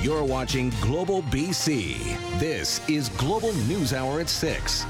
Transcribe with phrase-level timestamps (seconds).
[0.00, 2.38] You're watching Global BC.
[2.38, 4.86] This is Global News Hour at 6.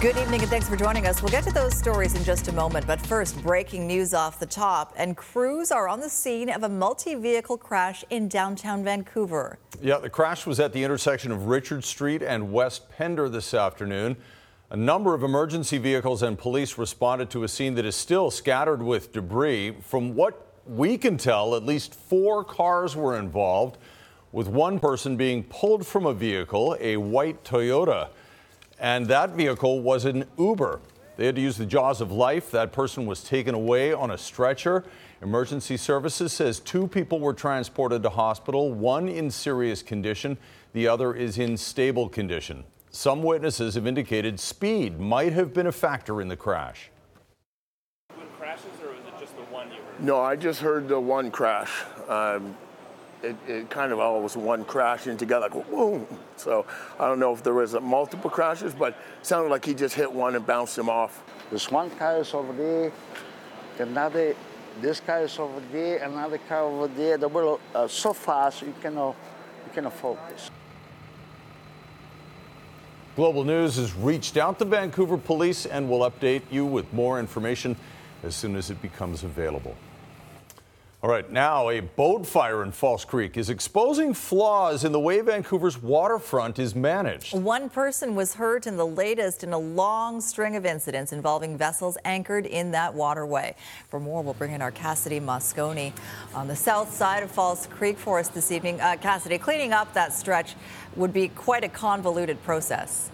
[0.00, 1.22] Good evening and thanks for joining us.
[1.22, 4.46] We'll get to those stories in just a moment, but first, breaking news off the
[4.46, 4.92] top.
[4.96, 9.60] And crews are on the scene of a multi vehicle crash in downtown Vancouver.
[9.80, 14.16] Yeah, the crash was at the intersection of Richard Street and West Pender this afternoon.
[14.70, 18.82] A number of emergency vehicles and police responded to a scene that is still scattered
[18.82, 19.76] with debris.
[19.80, 23.78] From what we can tell, at least four cars were involved,
[24.32, 28.08] with one person being pulled from a vehicle, a white Toyota
[28.80, 30.80] and that vehicle was an Uber.
[31.16, 32.50] They had to use the jaws of life.
[32.50, 34.84] That person was taken away on a stretcher.
[35.20, 40.38] Emergency Services says two people were transported to hospital, one in serious condition,
[40.72, 42.64] the other is in stable condition.
[42.90, 46.89] Some witnesses have indicated speed might have been a factor in the crash.
[48.60, 50.04] Crashes, or was it just the one you heard?
[50.04, 51.70] No, I just heard the one crash.
[52.08, 52.56] Um,
[53.22, 56.06] it, it kind of all was one crashing together, like boom.
[56.36, 56.64] So
[56.98, 60.10] I don't know if there was multiple crashes, but it sounded like he just hit
[60.10, 61.22] one and bounced him off.
[61.50, 62.92] There's one car is over there,
[63.78, 64.34] another,
[64.80, 67.18] this car is over there, another car over there.
[67.18, 69.16] They were uh, so fast you cannot,
[69.66, 70.50] you cannot focus.
[73.16, 77.76] Global News has reached out to Vancouver Police and will update you with more information
[78.22, 79.76] as soon as it becomes available.
[81.02, 85.22] All right, now a boat fire in False Creek is exposing flaws in the way
[85.22, 87.32] Vancouver's waterfront is managed.
[87.32, 91.96] One person was hurt in the latest in a long string of incidents involving vessels
[92.04, 93.56] anchored in that waterway.
[93.88, 95.94] For more, we'll bring in our Cassidy Mosconi
[96.34, 98.78] on the south side of False Creek for us this evening.
[98.78, 100.54] Uh, Cassidy, cleaning up that stretch
[100.96, 103.10] would be quite a convoluted process.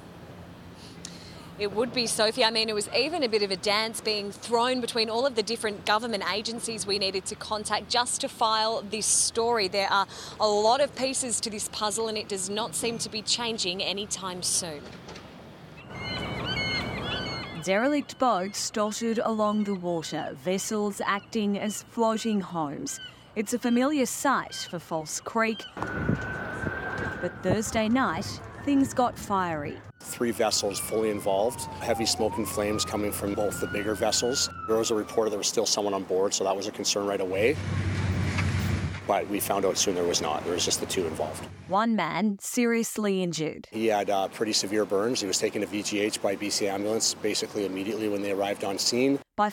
[1.58, 2.44] It would be, Sophie.
[2.44, 5.36] I mean, it was even a bit of a dance being thrown between all of
[5.36, 9.66] the different government agencies we needed to contact just to file this story.
[9.66, 10.06] There are
[10.38, 13.82] a lot of pieces to this puzzle, and it does not seem to be changing
[13.82, 14.82] anytime soon.
[17.62, 23.00] Derelict boats dotted along the water, vessels acting as floating homes.
[23.34, 25.62] It's a familiar sight for False Creek.
[25.74, 29.78] But Thursday night, things got fiery.
[30.06, 34.48] Three vessels fully involved, heavy smoke and flames coming from both the bigger vessels.
[34.66, 37.06] There was a report there was still someone on board, so that was a concern
[37.06, 37.56] right away.
[39.06, 40.44] But we found out soon there was not.
[40.44, 41.44] There was just the two involved.
[41.68, 43.66] One man seriously injured.
[43.70, 45.20] He had uh, pretty severe burns.
[45.20, 49.18] He was taken to VGH by BC Ambulance basically immediately when they arrived on scene.
[49.36, 49.50] By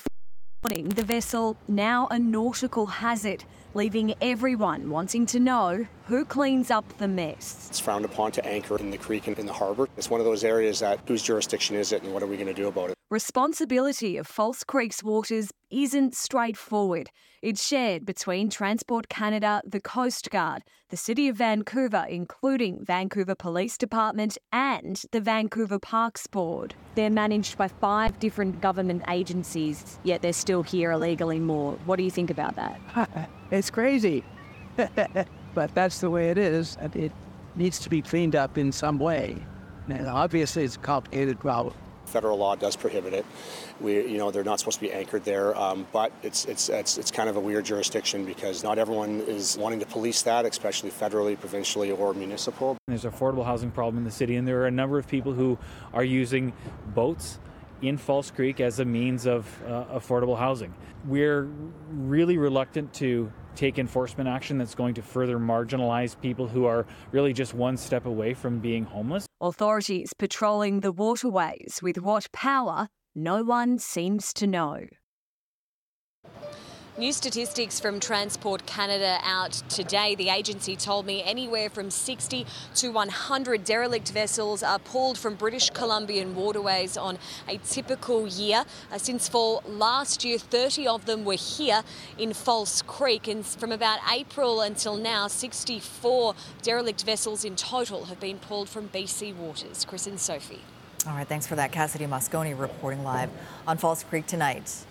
[0.64, 6.97] morning, the vessel now a nautical hazard leaving everyone wanting to know who cleans up
[6.97, 7.67] the mess.
[7.69, 9.88] It's frowned upon to anchor in the creek and in the harbour.
[9.97, 12.47] It's one of those areas that whose jurisdiction is it and what are we going
[12.47, 12.95] to do about it?
[13.09, 17.09] Responsibility of False Creek's waters isn't straightforward.
[17.43, 23.77] It's shared between Transport Canada, the Coast Guard, the City of Vancouver, including Vancouver Police
[23.77, 26.73] Department and the Vancouver Parks Board.
[26.95, 31.73] They're managed by five different government agencies, yet they're still here illegally more.
[31.83, 33.29] What do you think about that?
[33.51, 34.23] It's crazy.
[35.53, 37.11] but that's the way it is, it
[37.57, 39.35] needs to be cleaned up in some way.
[39.89, 41.75] And obviously, it's a complicated route.
[42.13, 43.25] Federal law does prohibit it.
[43.81, 47.00] We, you know, they're not supposed to be anchored there, um, but it's, it's it's
[47.00, 50.91] it's kind of a weird jurisdiction because not everyone is wanting to police that, especially
[50.91, 52.78] federally, provincially, or municipal.
[52.88, 55.34] There's an affordable housing problem in the city, and there are a number of people
[55.34, 55.57] who
[55.91, 56.53] are using
[56.94, 57.40] boats
[57.81, 60.73] in False Creek as a means of uh, affordable housing.
[61.06, 61.50] We're
[61.90, 67.34] really reluctant to take enforcement action that's going to further marginalize people who are really
[67.34, 69.26] just one step away from being homeless.
[69.41, 74.85] Authorities patrolling the waterways with what power no one seems to know.
[76.95, 80.13] New statistics from Transport Canada out today.
[80.13, 82.45] The agency told me anywhere from 60
[82.75, 87.17] to 100 derelict vessels are pulled from British Columbian waterways on
[87.47, 88.63] a typical year.
[88.91, 91.81] Uh, since fall last year, 30 of them were here
[92.19, 98.19] in False Creek, and from about April until now, 64 derelict vessels in total have
[98.19, 99.84] been pulled from BC waters.
[99.84, 100.61] Chris and Sophie.
[101.07, 101.72] All right, thanks for that.
[101.72, 103.31] Cassidy Mosconi reporting live
[103.67, 104.85] on False Creek tonight.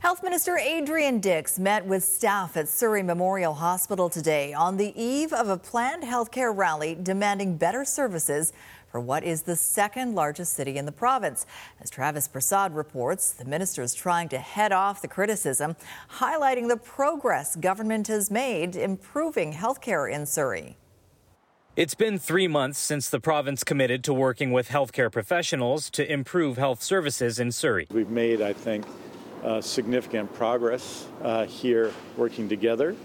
[0.00, 5.32] Health Minister Adrian Dix met with staff at Surrey Memorial Hospital today on the eve
[5.32, 8.52] of a planned healthcare rally demanding better services
[8.90, 11.46] for what is the second largest city in the province.
[11.80, 15.74] As Travis Prasad reports, the minister is trying to head off the criticism,
[16.18, 20.76] highlighting the progress government has made improving healthcare in Surrey.
[21.76, 26.56] It's been three months since the province committed to working with healthcare professionals to improve
[26.56, 27.86] health services in Surrey.
[27.90, 28.84] We've made, I think,
[29.44, 32.96] uh, significant progress uh, here working together.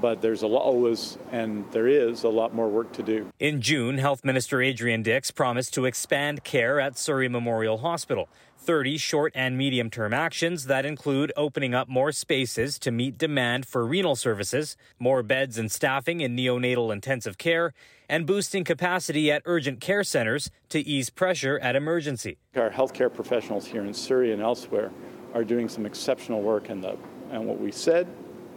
[0.00, 3.30] But there's a lot always, and there is a lot more work to do.
[3.38, 8.28] In June, Health Minister Adrian Dix promised to expand care at Surrey Memorial Hospital.
[8.58, 13.66] 30 short and medium term actions that include opening up more spaces to meet demand
[13.66, 17.74] for renal services, more beds and staffing in neonatal intensive care,
[18.08, 22.38] and boosting capacity at urgent care centers to ease pressure at emergency.
[22.56, 24.90] Our healthcare professionals here in Surrey and elsewhere
[25.34, 26.70] are doing some exceptional work.
[26.70, 26.96] And, the,
[27.30, 28.06] and what we said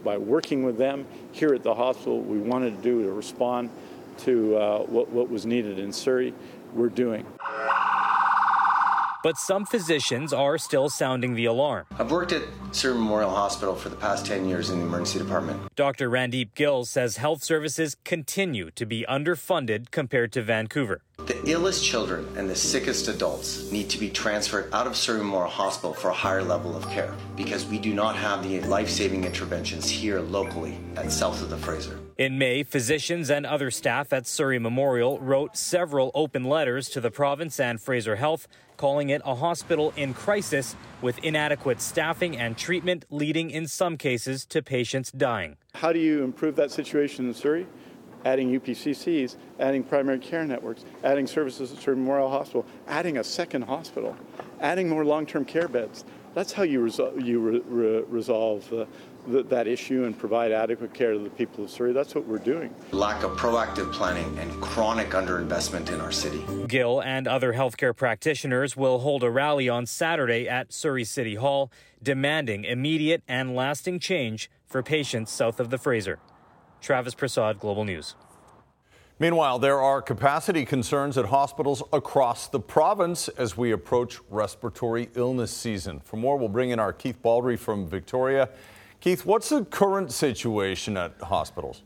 [0.04, 3.70] by working with them here at the hospital, we wanted to do to respond
[4.20, 6.34] to uh, what, what was needed in Surrey,
[6.74, 7.26] we're doing.
[9.24, 11.86] But some physicians are still sounding the alarm.
[11.98, 15.76] I've worked at Surrey Memorial Hospital for the past 10 years in the emergency department.
[15.76, 16.10] Dr.
[16.10, 21.02] Randeep Gill says health services continue to be underfunded compared to Vancouver.
[21.18, 25.50] The illest children and the sickest adults need to be transferred out of Surrey Memorial
[25.50, 29.24] Hospital for a higher level of care because we do not have the life saving
[29.26, 32.00] interventions here locally at south of the Fraser.
[32.18, 37.12] In May, physicians and other staff at Surrey Memorial wrote several open letters to the
[37.12, 43.06] province and Fraser Health, calling it a hospital in crisis with inadequate staffing and treatment,
[43.12, 45.58] leading in some cases to patients dying.
[45.76, 47.68] How do you improve that situation in Surrey?
[48.26, 53.62] Adding UPCCs, adding primary care networks, adding services at Surrey Memorial Hospital, adding a second
[53.62, 54.18] hospital,
[54.60, 56.04] adding more long term care beds.
[56.34, 58.86] That's how you, resol- you re- re- resolve uh,
[59.32, 61.94] th- that issue and provide adequate care to the people of Surrey.
[61.94, 62.74] That's what we're doing.
[62.92, 66.46] Lack of proactive planning and chronic underinvestment in our city.
[66.68, 71.72] Gill and other healthcare practitioners will hold a rally on Saturday at Surrey City Hall,
[72.02, 76.20] demanding immediate and lasting change for patients south of the Fraser.
[76.82, 78.16] Travis Prasad, Global News.
[79.20, 85.52] Meanwhile, there are capacity concerns at hospitals across the province as we approach respiratory illness
[85.52, 86.02] season.
[86.02, 88.50] For more, we'll bring in our Keith Baldrey from Victoria.
[89.00, 91.84] Keith, what's the current situation at hospitals?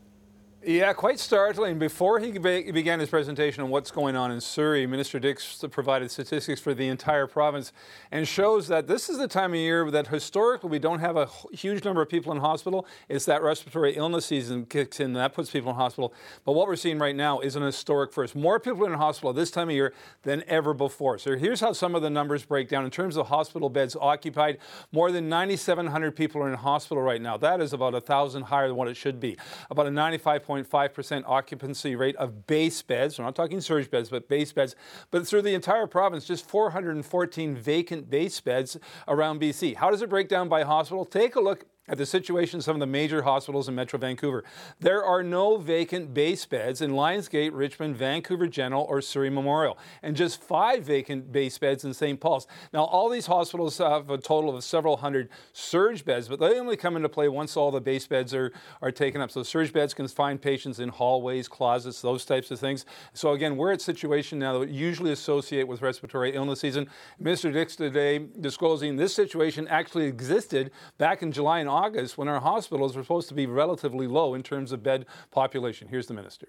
[0.64, 1.80] Yeah, quite startling.
[1.80, 6.60] Before he began his presentation on what's going on in Surrey, Minister Dix provided statistics
[6.60, 7.72] for the entire province
[8.12, 11.28] and shows that this is the time of year that historically we don't have a
[11.52, 12.86] huge number of people in hospital.
[13.08, 16.14] It's that respiratory illness season kicks in, and that puts people in hospital.
[16.44, 18.36] But what we're seeing right now is an historic first.
[18.36, 19.92] More people in hospital this time of year
[20.22, 21.18] than ever before.
[21.18, 22.84] So here's how some of the numbers break down.
[22.84, 24.58] In terms of hospital beds occupied,
[24.92, 27.36] more than 9,700 people are in hospital right now.
[27.36, 29.36] That is about a 1,000 higher than what it should be.
[29.68, 33.18] About a 95 6.5% occupancy rate of base beds.
[33.18, 34.74] We're not talking surge beds, but base beds.
[35.10, 38.76] But through the entire province, just 414 vacant base beds
[39.08, 39.76] around BC.
[39.76, 41.04] How does it break down by hospital?
[41.04, 44.44] Take a look at the situation of some of the major hospitals in Metro Vancouver.
[44.78, 49.76] There are no vacant base beds in Lions Gate, Richmond, Vancouver General, or Surrey Memorial,
[50.00, 52.20] and just five vacant base beds in St.
[52.20, 52.46] Paul's.
[52.72, 56.76] Now, all these hospitals have a total of several hundred surge beds, but they only
[56.76, 59.32] come into play once all the base beds are, are taken up.
[59.32, 62.86] So, surge beds can find patients in hallways, closets, those types of things.
[63.12, 66.88] So, again, we're at a situation now that we usually associate with respiratory illness season.
[67.20, 67.52] Mr.
[67.52, 72.94] Dix today disclosing this situation actually existed back in July and August when our hospitals
[72.94, 75.88] were supposed to be relatively low in terms of bed population.
[75.88, 76.48] Here's the minister.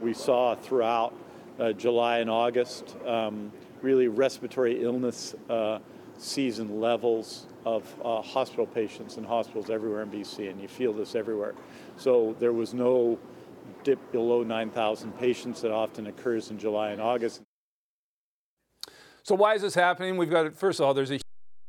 [0.00, 1.14] We saw throughout
[1.58, 5.78] uh, July and August um, really respiratory illness uh,
[6.18, 11.14] season levels of uh, hospital patients in hospitals everywhere in BC, and you feel this
[11.14, 11.54] everywhere.
[11.96, 13.18] So there was no
[13.84, 17.42] dip below 9,000 patients that often occurs in July and August.
[19.22, 20.16] So why is this happening?
[20.16, 21.18] We've got first of all, there's a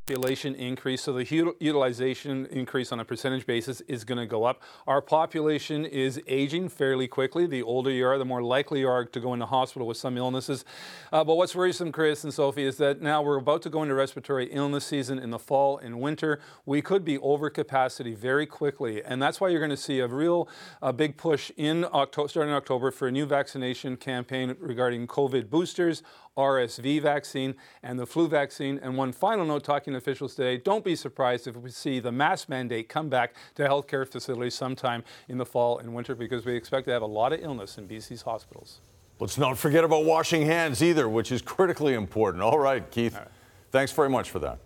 [0.05, 1.25] population increase, so the
[1.59, 4.61] utilization increase on a percentage basis is going to go up.
[4.85, 7.47] Our population is aging fairly quickly.
[7.47, 10.15] The older you are, the more likely you are to go into hospital with some
[10.15, 10.63] illnesses.
[11.11, 13.95] Uh, but what's worrisome, Chris and Sophie, is that now we're about to go into
[13.95, 16.39] respiratory illness season in the fall and winter.
[16.67, 20.07] We could be over capacity very quickly, and that's why you're going to see a
[20.07, 20.47] real
[20.83, 25.49] uh, big push in October, starting in October for a new vaccination campaign regarding COVID
[25.49, 26.03] boosters,
[26.37, 28.79] RSV vaccine, and the flu vaccine.
[28.81, 32.11] And one final note talking to officials today don't be surprised if we see the
[32.11, 36.55] mask mandate come back to healthcare facilities sometime in the fall and winter because we
[36.55, 38.81] expect to have a lot of illness in BC's hospitals.
[39.19, 42.43] Let's not forget about washing hands either, which is critically important.
[42.43, 43.15] All right, Keith.
[43.15, 43.31] All right.
[43.71, 44.59] Thanks very much for that.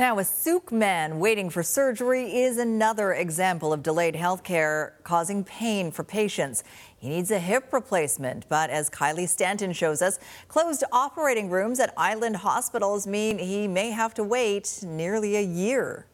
[0.00, 5.44] Now, a Sooke man waiting for surgery is another example of delayed health care causing
[5.44, 6.64] pain for patients.
[6.96, 11.92] He needs a hip replacement, but as Kylie Stanton shows us, closed operating rooms at
[11.98, 16.06] island hospitals mean he may have to wait nearly a year.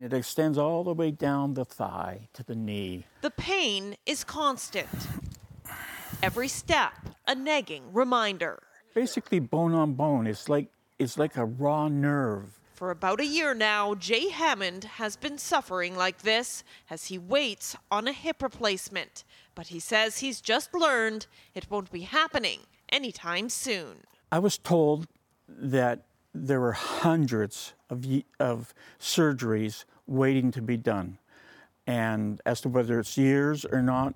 [0.00, 3.04] It extends all the way down the thigh to the knee.
[3.20, 5.08] The pain is constant.
[6.22, 6.92] Every step,
[7.26, 8.62] a nagging reminder.
[8.94, 10.28] Basically, bone on bone.
[10.28, 10.68] It's like
[11.00, 12.60] it's like a raw nerve.
[12.76, 17.74] For about a year now, Jay Hammond has been suffering like this as he waits
[17.90, 19.24] on a hip replacement.
[19.54, 24.04] But he says he's just learned it won't be happening anytime soon.
[24.30, 25.06] I was told
[25.48, 26.02] that
[26.34, 28.04] there were hundreds of,
[28.38, 31.16] of surgeries waiting to be done.
[31.86, 34.14] And as to whether it's years or not,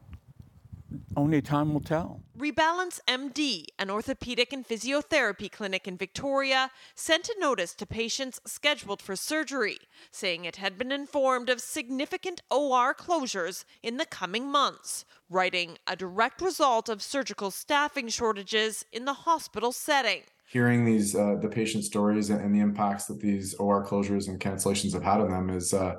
[1.16, 2.22] only time will tell.
[2.38, 9.02] Rebalance MD, an orthopedic and physiotherapy clinic in Victoria, sent a notice to patients scheduled
[9.02, 9.78] for surgery,
[10.10, 15.96] saying it had been informed of significant OR closures in the coming months, writing a
[15.96, 21.84] direct result of surgical staffing shortages in the hospital setting hearing these uh, the patient
[21.84, 25.72] stories and the impacts that these OR closures and cancellations have had on them is
[25.72, 25.94] uh,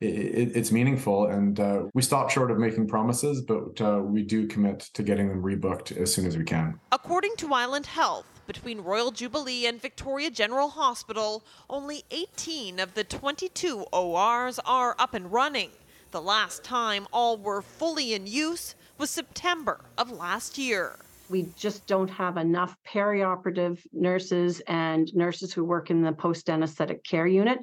[0.00, 1.26] it, it's meaningful.
[1.26, 5.28] And uh, we stop short of making promises, but uh, we do commit to getting
[5.28, 6.78] them rebooked as soon as we can.
[6.92, 13.04] According to Island Health, between Royal Jubilee and Victoria General Hospital, only 18 of the
[13.04, 15.70] 22 ORs are up and running.
[16.10, 20.98] The last time all were fully in use was September of last year.
[21.30, 27.02] We just don't have enough perioperative nurses and nurses who work in the post anesthetic
[27.02, 27.58] care unit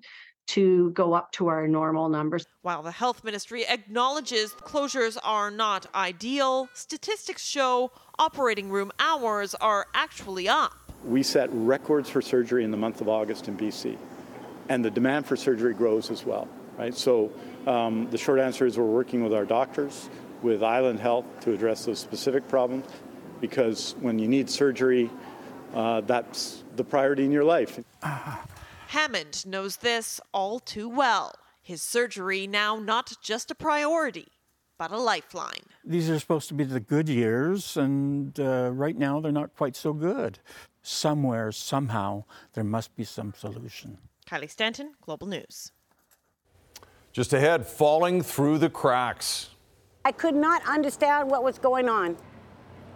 [0.48, 2.45] to go up to our normal numbers.
[2.62, 9.88] While the health ministry acknowledges closures are not ideal, statistics show operating room hours are
[9.93, 10.74] actually up.
[11.05, 13.98] We set records for surgery in the month of August in BC,
[14.69, 16.48] and the demand for surgery grows as well.
[16.77, 17.31] Right, so
[17.67, 20.10] um, the short answer is we're working with our doctors,
[20.41, 22.86] with Island Health to address those specific problems
[23.41, 25.10] because when you need surgery,
[25.74, 27.79] uh, that's the priority in your life.
[28.91, 31.33] Hammond knows this all too well.
[31.62, 34.27] His surgery now not just a priority,
[34.77, 35.63] but a lifeline.
[35.86, 39.77] These are supposed to be the good years, and uh, right now they're not quite
[39.77, 40.39] so good.
[40.83, 43.98] Somewhere, somehow, there must be some solution.
[44.29, 45.71] Kylie Stanton, Global News.
[47.13, 49.51] Just ahead, falling through the cracks.
[50.03, 52.17] I could not understand what was going on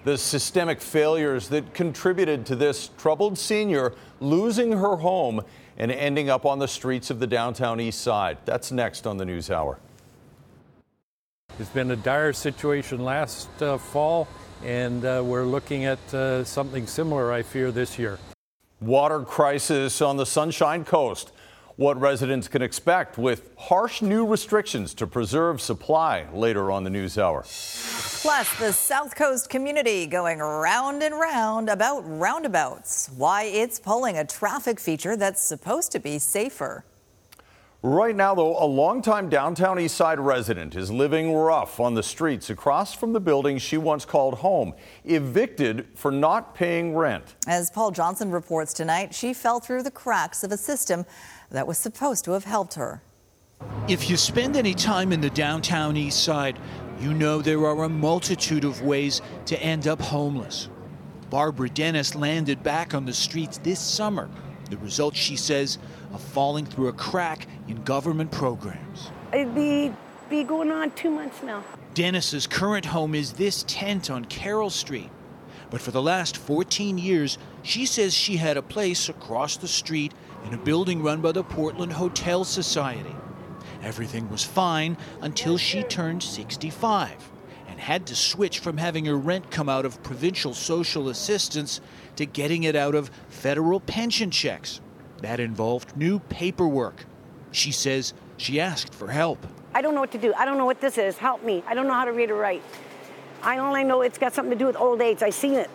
[0.05, 5.41] the systemic failures that contributed to this troubled senior losing her home
[5.77, 8.37] and ending up on the streets of the downtown east side.
[8.45, 9.79] That's next on the News Hour.
[11.59, 14.27] It's been a dire situation last uh, fall,
[14.63, 18.19] and uh, we're looking at uh, something similar, I fear, this year.
[18.81, 21.31] Water crisis on the Sunshine Coast
[21.77, 27.17] what residents can expect with harsh new restrictions to preserve supply later on the news
[27.17, 27.41] hour.
[27.41, 34.25] Plus, the South Coast community going round and round about roundabouts, why it's pulling a
[34.25, 36.85] traffic feature that's supposed to be safer.
[37.85, 42.49] Right now, though, a longtime downtown East Side resident is living rough on the streets
[42.49, 47.35] across from the building she once called home, evicted for not paying rent.
[47.47, 51.05] As Paul Johnson reports tonight, she fell through the cracks of a system
[51.51, 53.01] that was supposed to have helped her.
[53.87, 56.59] If you spend any time in the downtown east side,
[56.99, 60.69] you know there are a multitude of ways to end up homeless.
[61.29, 64.29] Barbara Dennis landed back on the streets this summer.
[64.69, 65.77] The result, she says,
[66.13, 69.11] of falling through a crack in government programs.
[69.33, 69.91] It'd be,
[70.29, 71.63] be going on two months now.
[71.93, 75.09] Dennis's current home is this tent on Carroll Street.
[75.69, 80.13] But for the last 14 years, she says she had a place across the street
[80.45, 83.15] in a building run by the Portland Hotel Society.
[83.81, 87.31] Everything was fine until she turned 65
[87.67, 91.81] and had to switch from having her rent come out of provincial social assistance
[92.15, 94.81] to getting it out of federal pension checks.
[95.21, 97.05] That involved new paperwork.
[97.51, 99.45] She says she asked for help.
[99.73, 100.33] I don't know what to do.
[100.37, 101.17] I don't know what this is.
[101.17, 101.63] Help me.
[101.67, 102.61] I don't know how to read or write.
[103.41, 105.21] I only know it's got something to do with old age.
[105.21, 105.69] I seen it.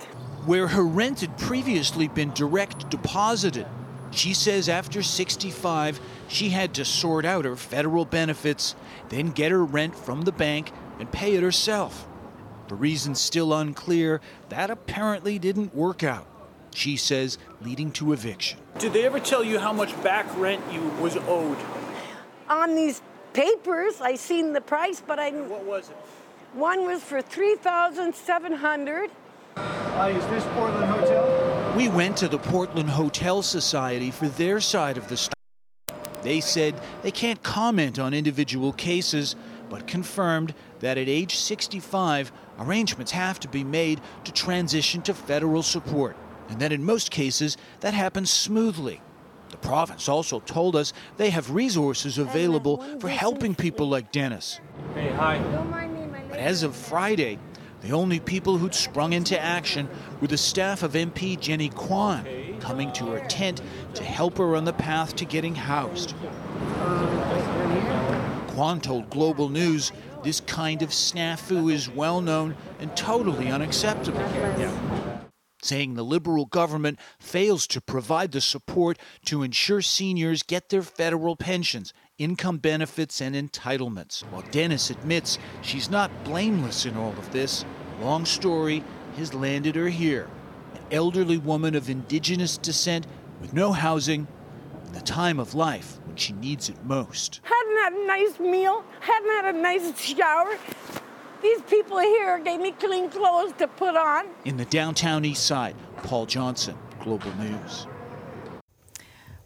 [0.47, 3.67] Where her rent had previously been direct deposited,
[4.11, 8.75] she says after 65, she had to sort out her federal benefits,
[9.09, 12.07] then get her rent from the bank and pay it herself.
[12.69, 16.27] For reasons still unclear, that apparently didn't work out.
[16.73, 18.61] She says, leading to eviction.
[18.79, 21.59] Did they ever tell you how much back rent you was owed?
[22.49, 23.03] On these
[23.33, 25.31] papers, I seen the price, but I.
[25.31, 25.97] What was it?
[26.55, 29.11] One was for three thousand seven hundred.
[29.57, 31.50] Uh, is this Portland Hotel?
[31.77, 35.33] We went to the Portland Hotel Society for their side of the story.
[36.23, 39.37] They said they can't comment on individual cases,
[39.71, 45.63] but confirmed that at age 65, arrangements have to be made to transition to federal
[45.63, 46.17] support,
[46.49, 49.01] and that in most cases that happens smoothly.
[49.51, 54.61] The province also told us they have resources available for helping people like Dennis.
[54.95, 55.39] Hey, hi.
[56.29, 57.39] But as of Friday,
[57.83, 59.89] the only people who'd sprung into action
[60.21, 62.27] were the staff of MP Jenny Kwan,
[62.61, 63.63] coming to her tent
[63.95, 66.15] to help her on the path to getting housed.
[68.49, 74.21] Kwan told Global News this kind of snafu is well known and totally unacceptable.
[75.63, 81.37] Saying the Liberal government fails to provide the support to ensure seniors get their federal
[81.37, 84.23] pensions, income benefits, and entitlements.
[84.31, 87.65] While Dennis admits she's not blameless in all of this,
[88.01, 88.83] long story
[89.17, 90.29] has landed her here.
[90.75, 93.07] An elderly woman of indigenous descent
[93.41, 94.27] with no housing,
[94.91, 97.41] in the time of life when she needs it most.
[97.45, 100.59] Hadn't had a nice meal, hadn't had a nice shower.
[101.43, 104.27] These people here gave me clean clothes to put on.
[104.45, 107.87] In the downtown east side, Paul Johnson, Global News.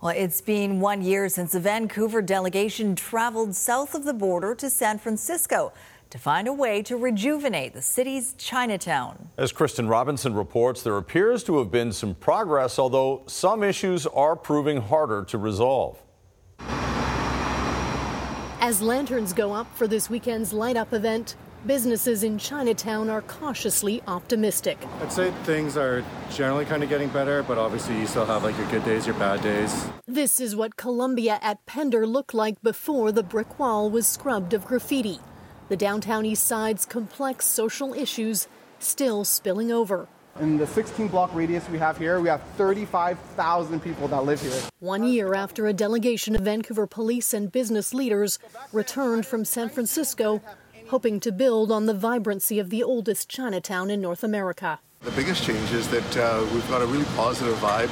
[0.01, 4.69] Well, it's been one year since the Vancouver delegation traveled south of the border to
[4.69, 5.73] San Francisco
[6.11, 9.31] to find a way to rejuvenate the city's Chinatown.
[9.39, 14.35] As Kristen Robinson reports, there appears to have been some progress, although some issues are
[14.35, 16.03] proving harder to resolve.
[18.61, 24.03] As lanterns go up for this weekend's light up event, businesses in Chinatown are cautiously
[24.07, 24.79] optimistic.
[25.01, 28.57] I'd say things are generally kind of getting better, but obviously you still have like
[28.59, 29.87] your good days, your bad days.
[30.07, 34.67] This is what Columbia at Pender looked like before the brick wall was scrubbed of
[34.67, 35.21] graffiti.
[35.69, 40.09] The downtown east side's complex social issues still spilling over.
[40.41, 44.61] In the 16 block radius we have here, we have 35,000 people that live here.
[44.81, 48.41] One year after a delegation of Vancouver police and business leaders
[48.73, 50.43] returned from San Francisco,
[50.95, 54.79] hoping to build on the vibrancy of the oldest Chinatown in North America.
[55.01, 57.91] The biggest change is that uh, we've got a really positive vibe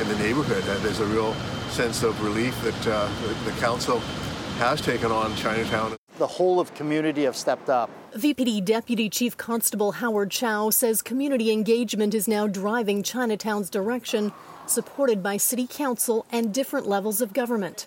[0.00, 1.32] in the neighborhood, and there's a real
[1.70, 4.00] sense of relief that uh, the, the council
[4.58, 5.94] has taken on Chinatown.
[6.18, 7.88] The whole of community have stepped up.
[8.16, 14.32] VPD Deputy Chief Constable Howard Chow says community engagement is now driving Chinatown's direction,
[14.66, 17.86] supported by City Council and different levels of government.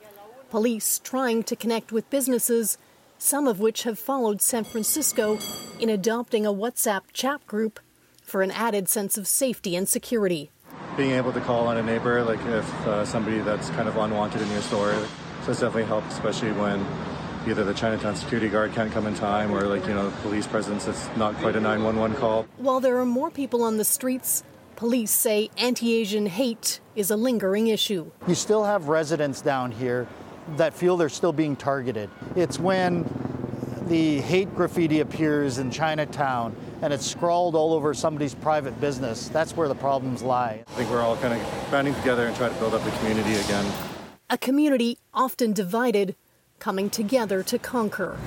[0.49, 2.77] Police trying to connect with businesses,
[3.23, 5.39] some of which have followed San Francisco
[5.79, 7.79] in adopting a WhatsApp chat group
[8.21, 10.51] for an added sense of safety and security.
[10.97, 14.41] Being able to call on a neighbor, like if uh, somebody that's kind of unwanted
[14.41, 14.91] in your store,
[15.45, 16.85] so it's definitely helped, especially when
[17.47, 20.45] either the Chinatown security guard can't come in time or like, you know, the police
[20.45, 22.45] presence, it's not quite a 911 call.
[22.57, 24.43] While there are more people on the streets,
[24.75, 28.11] police say anti Asian hate is a lingering issue.
[28.27, 30.09] You still have residents down here
[30.57, 32.09] that feel they're still being targeted.
[32.35, 33.05] It's when
[33.87, 39.27] the hate graffiti appears in Chinatown and it's scrawled all over somebody's private business.
[39.29, 40.63] That's where the problems lie.
[40.67, 43.35] I think we're all kind of banding together and trying to build up the community
[43.35, 43.65] again.
[44.29, 46.15] A community often divided
[46.59, 48.17] coming together to conquer.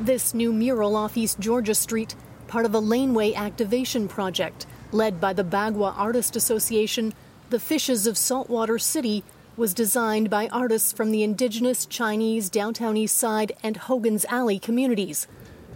[0.00, 2.14] This new mural off East Georgia Street,
[2.46, 7.12] part of a laneway activation project led by the Bagua Artist Association,
[7.50, 9.22] the Fishes of Saltwater City,
[9.60, 15.28] was designed by artists from the Indigenous, Chinese, Downtown East Side, and Hogan's Alley communities.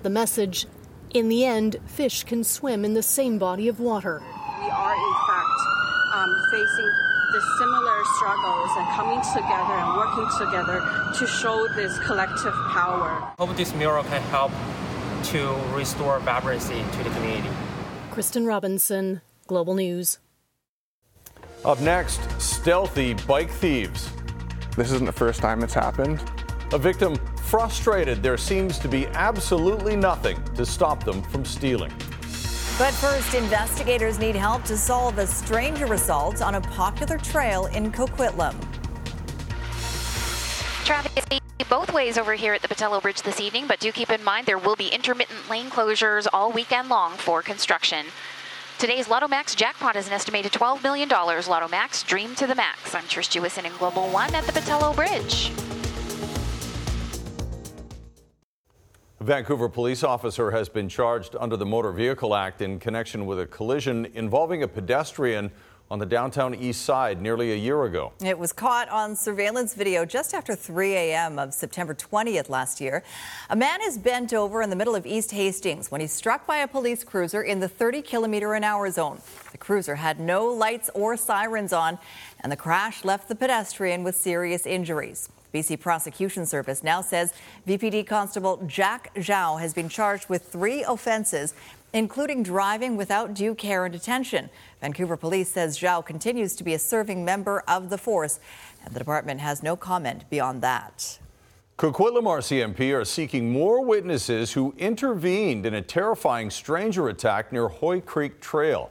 [0.03, 0.67] The message
[1.13, 4.23] in the end, fish can swim in the same body of water.
[4.59, 5.61] We are, in fact,
[6.15, 6.91] um, facing
[7.33, 10.81] the similar struggles and coming together and working together
[11.19, 13.35] to show this collective power.
[13.39, 14.51] Hope this mural can help
[15.25, 17.51] to restore vibrancy to the community.
[18.11, 20.21] Kristen Robinson, Global News.
[21.65, 24.11] Up next, stealthy bike thieves.
[24.77, 26.23] This isn't the first time it's happened.
[26.73, 31.91] A victim frustrated there seems to be absolutely nothing to stop them from stealing.
[32.77, 37.91] But first, investigators need help to solve a stranger assault on a popular trail in
[37.91, 38.55] Coquitlam.
[40.85, 44.11] Traffic is both ways over here at the Pattullo Bridge this evening, but do keep
[44.11, 48.05] in mind there will be intermittent lane closures all weekend long for construction.
[48.79, 51.09] Today's Lotto Max jackpot is an estimated $12 million.
[51.09, 52.95] Lotto Max, dream to the max.
[52.95, 55.53] I'm Trish Jewison in Global One at the Pattullo Bridge.
[59.21, 63.41] A Vancouver police officer has been charged under the Motor Vehicle Act in connection with
[63.41, 65.53] a collision involving a pedestrian
[65.91, 68.13] on the downtown east side nearly a year ago.
[68.25, 71.39] It was caught on surveillance video just after 3 a.m.
[71.39, 73.05] of September 20th last year.
[73.51, 76.59] A man is bent over in the middle of East Hastings when he's struck by
[76.59, 79.21] a police cruiser in the 30 kilometer an hour zone.
[79.53, 81.99] The cruiser had no lights or sirens on,
[82.41, 85.29] and the crash left the pedestrian with serious injuries.
[85.53, 87.33] BC Prosecution Service now says
[87.69, 91.55] VPD Constable Jack Zhao has been charged with three offenses,
[91.95, 94.51] including driving without due care and attention.
[94.81, 98.41] Vancouver Police says Zhao continues to be a serving member of the force,
[98.85, 101.19] and the department has no comment beyond that.
[101.79, 108.01] Coquitlam RCMP are seeking more witnesses who intervened in a terrifying stranger attack near Hoy
[108.01, 108.91] Creek Trail.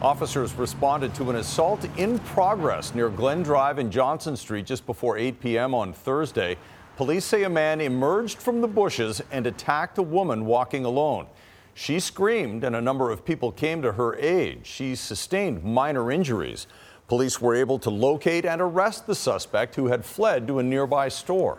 [0.00, 5.16] Officers responded to an assault in progress near Glen Drive and Johnson Street just before
[5.16, 5.74] 8 p.m.
[5.74, 6.56] on Thursday.
[6.96, 11.26] Police say a man emerged from the bushes and attacked a woman walking alone.
[11.74, 14.64] She screamed, and a number of people came to her aid.
[14.64, 16.68] She sustained minor injuries.
[17.08, 21.08] Police were able to locate and arrest the suspect who had fled to a nearby
[21.08, 21.58] store.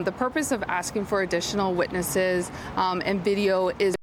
[0.00, 3.94] The purpose of asking for additional witnesses um, and video is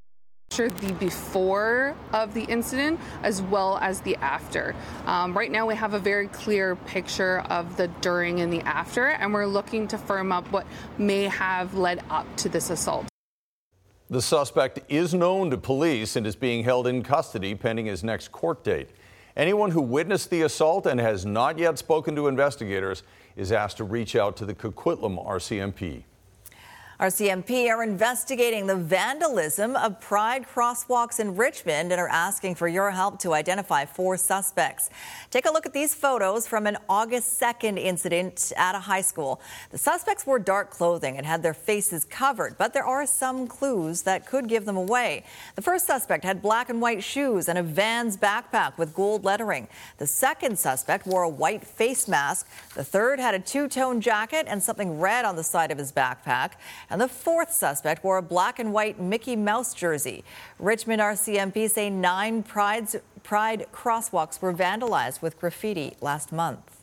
[0.58, 4.74] the before of the incident as well as the after.
[5.06, 9.08] Um, right now, we have a very clear picture of the during and the after,
[9.08, 10.65] and we're looking to firm up what
[10.98, 13.06] may have led up to this assault.
[14.08, 18.32] The suspect is known to police and is being held in custody pending his next
[18.32, 18.89] court date.
[19.36, 23.02] Anyone who witnessed the assault and has not yet spoken to investigators
[23.36, 26.04] is asked to reach out to the Coquitlam RCMP.
[26.97, 32.89] RCMP are investigating the vandalism of Pride crosswalks in Richmond and are asking for your
[32.89, 34.89] help to identify four suspects.
[35.29, 39.41] Take a look at these photos from an August 2nd incident at a high school.
[39.71, 44.03] The suspects wore dark clothing and had their faces covered, but there are some clues
[44.03, 45.25] that could give them away.
[45.55, 49.67] The first suspect had black and white shoes and a Vans backpack with gold lettering.
[49.97, 52.47] The second suspect wore a white face mask.
[52.73, 55.91] The third had a two tone jacket and something red on the side of his
[55.91, 56.51] backpack.
[56.89, 60.24] And the fourth suspect wore a black and white Mickey Mouse jersey.
[60.60, 66.76] Richmond RCMP say nine Pride's, Pride crosswalks were vandalized with graffiti last month.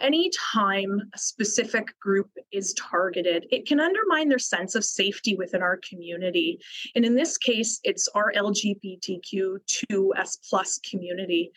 [0.00, 5.78] Anytime a specific group is targeted, it can undermine their sense of safety within our
[5.88, 6.60] community.
[6.94, 11.52] And in this case, it's our LGBTQ2S plus community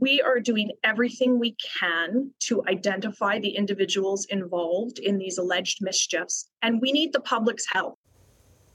[0.00, 6.48] we are doing everything we can to identify the individuals involved in these alleged mischiefs,
[6.62, 7.98] and we need the public's help.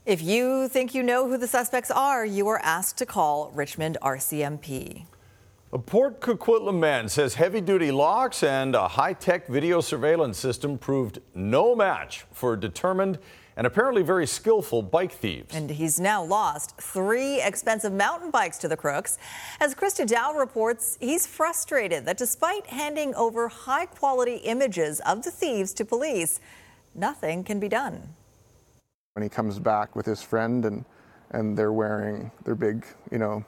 [0.05, 3.97] If you think you know who the suspects are, you are asked to call Richmond
[4.03, 5.05] RCMP.
[5.73, 10.77] A Port Coquitlam man says heavy duty locks and a high tech video surveillance system
[10.77, 13.17] proved no match for determined
[13.57, 15.55] and apparently very skillful bike thieves.
[15.55, 19.17] And he's now lost three expensive mountain bikes to the crooks.
[19.59, 25.31] As Christa Dao reports, he's frustrated that despite handing over high quality images of the
[25.31, 26.39] thieves to police,
[26.93, 28.09] nothing can be done.
[29.13, 30.85] When he comes back with his friend and
[31.31, 33.43] and they're wearing their big, you know,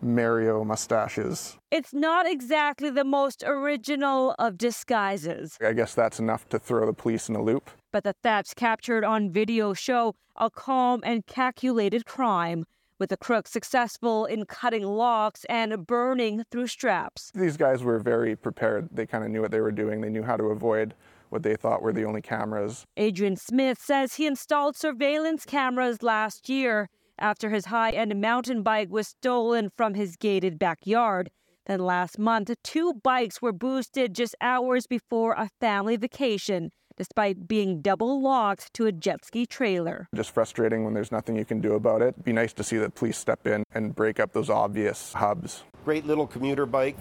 [0.00, 1.56] Mario mustaches.
[1.70, 5.56] It's not exactly the most original of disguises.
[5.60, 7.70] I guess that's enough to throw the police in a loop.
[7.92, 12.64] But the thefts captured on video show a calm and calculated crime,
[12.98, 17.30] with the crooks successful in cutting locks and burning through straps.
[17.34, 18.88] These guys were very prepared.
[18.92, 20.94] They kind of knew what they were doing, they knew how to avoid
[21.30, 22.84] what they thought were the only cameras.
[22.96, 28.90] Adrian Smith says he installed surveillance cameras last year after his high end mountain bike
[28.90, 31.30] was stolen from his gated backyard.
[31.66, 37.80] Then last month, two bikes were boosted just hours before a family vacation, despite being
[37.80, 40.08] double locked to a jet ski trailer.
[40.14, 42.08] Just frustrating when there's nothing you can do about it.
[42.08, 45.62] It'd be nice to see the police step in and break up those obvious hubs.
[45.84, 46.98] Great little commuter bike.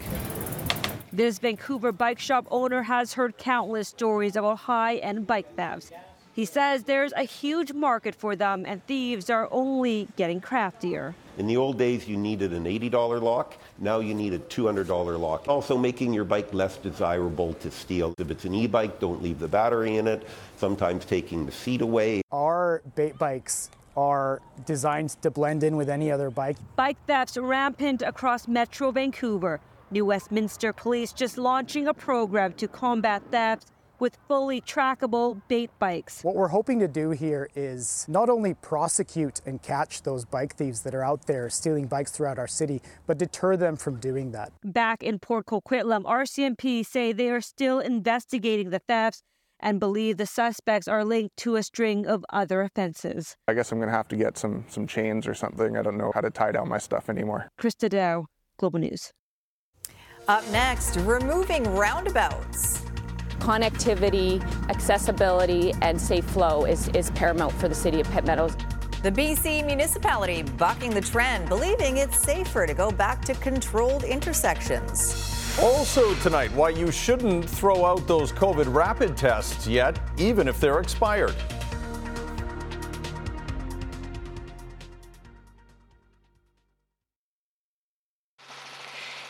[1.11, 5.91] This Vancouver bike shop owner has heard countless stories about high end bike thefts.
[6.37, 11.15] He says there's a huge market for them and thieves are only getting craftier.
[11.39, 13.57] In the old days, you needed an $80 lock.
[13.79, 15.47] Now you need a $200 lock.
[15.47, 18.13] Also, making your bike less desirable to steal.
[18.19, 20.27] If it's an e bike, don't leave the battery in it.
[20.57, 22.21] Sometimes taking the seat away.
[22.31, 26.57] Our bait bikes are designed to blend in with any other bike.
[26.75, 29.59] Bike thefts rampant across Metro Vancouver.
[29.89, 36.23] New Westminster Police just launching a program to combat thefts with fully trackable bait bikes.
[36.23, 40.81] What we're hoping to do here is not only prosecute and catch those bike thieves
[40.81, 44.51] that are out there stealing bikes throughout our city, but deter them from doing that.
[44.63, 49.23] Back in Port Coquitlam, RCMP say they are still investigating the thefts
[49.59, 53.35] and believe the suspects are linked to a string of other offenses.
[53.47, 55.77] I guess I'm going to have to get some some chains or something.
[55.77, 57.49] I don't know how to tie down my stuff anymore.
[57.59, 58.25] Christa Dao,
[58.57, 59.11] Global News.
[60.27, 62.86] Up next, removing roundabouts
[63.39, 68.55] connectivity, accessibility, and safe flow is, is paramount for the city of Pitt Meadows.
[69.03, 75.57] The BC municipality bucking the trend, believing it's safer to go back to controlled intersections.
[75.61, 80.79] Also, tonight, why you shouldn't throw out those COVID rapid tests yet, even if they're
[80.79, 81.35] expired.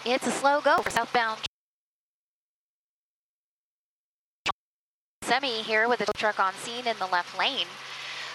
[0.05, 1.39] It's a slow go for southbound.
[5.27, 7.67] Semi here with a truck on scene in the left lane.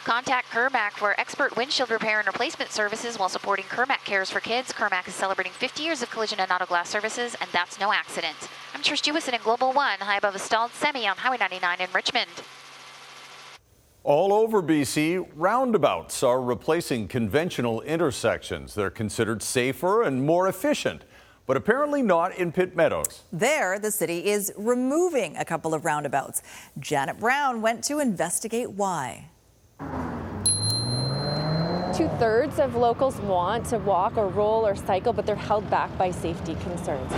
[0.04, 4.74] Contact Kermac for expert windshield repair and replacement services while supporting Kermac Cares for Kids.
[4.74, 8.36] Kermac is celebrating 50 years of collision and auto glass services, and that's no accident.
[8.74, 11.88] I'm Trish Jewison in Global One, high above a stalled semi on Highway 99 in
[11.94, 12.28] Richmond.
[14.04, 18.74] All over BC, roundabouts are replacing conventional intersections.
[18.74, 21.04] They're considered safer and more efficient
[21.46, 23.22] but apparently not in Pitt Meadows.
[23.32, 26.42] There, the city is removing a couple of roundabouts.
[26.78, 29.28] Janet Brown went to investigate why.
[31.94, 35.96] Two thirds of locals want to walk or roll or cycle, but they're held back
[35.98, 37.12] by safety concerns.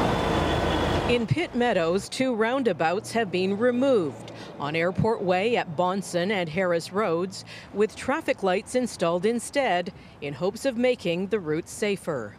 [1.08, 6.92] In Pitt Meadows, two roundabouts have been removed on Airport Way at Bonson and Harris
[6.92, 12.34] Roads, with traffic lights installed instead in hopes of making the route safer.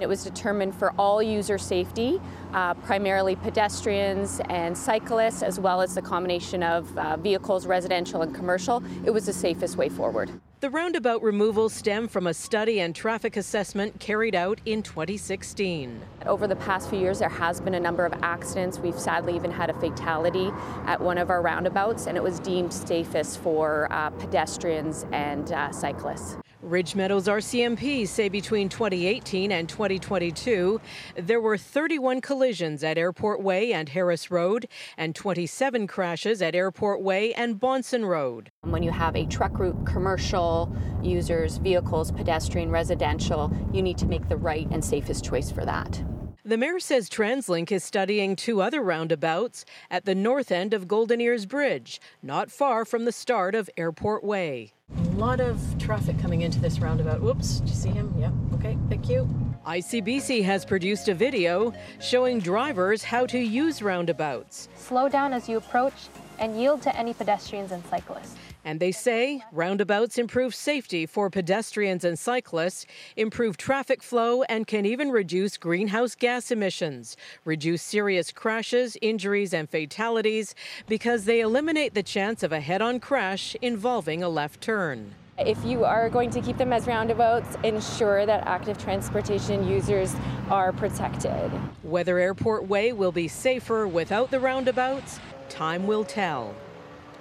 [0.00, 2.20] It was determined for all user safety,
[2.54, 8.34] uh, primarily pedestrians and cyclists, as well as the combination of uh, vehicles, residential and
[8.34, 8.82] commercial.
[9.04, 10.30] It was the safest way forward.
[10.60, 16.00] The roundabout removal stem from a study and traffic assessment carried out in 2016.
[16.26, 18.78] Over the past few years, there has been a number of accidents.
[18.78, 20.50] We've sadly even had a fatality
[20.84, 25.72] at one of our roundabouts, and it was deemed safest for uh, pedestrians and uh,
[25.72, 26.36] cyclists.
[26.62, 30.78] Ridge Meadows RCMP say between 2018 and 2022,
[31.16, 34.68] there were 31 collisions at Airport Way and Harris Road
[34.98, 38.50] and 27 crashes at Airport Way and Bonson Road.
[38.60, 40.70] When you have a truck route, commercial
[41.02, 46.02] users, vehicles, pedestrian, residential, you need to make the right and safest choice for that.
[46.50, 51.20] The mayor says TransLink is studying two other roundabouts at the north end of Golden
[51.20, 54.72] Ears Bridge, not far from the start of Airport Way.
[54.96, 57.20] A lot of traffic coming into this roundabout.
[57.20, 58.12] Whoops, do you see him?
[58.18, 59.28] Yep, okay, thank you.
[59.64, 64.68] ICBC has produced a video showing drivers how to use roundabouts.
[64.74, 65.94] Slow down as you approach
[66.40, 68.34] and yield to any pedestrians and cyclists.
[68.64, 74.84] And they say roundabouts improve safety for pedestrians and cyclists, improve traffic flow, and can
[74.84, 80.54] even reduce greenhouse gas emissions, reduce serious crashes, injuries, and fatalities
[80.86, 85.14] because they eliminate the chance of a head on crash involving a left turn.
[85.38, 90.14] If you are going to keep them as roundabouts, ensure that active transportation users
[90.50, 91.50] are protected.
[91.82, 95.18] Whether Airport Way will be safer without the roundabouts,
[95.48, 96.54] time will tell.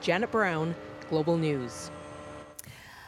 [0.02, 0.76] Janet Brown,
[1.10, 1.90] Global News.